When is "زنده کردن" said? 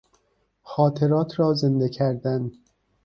1.53-2.51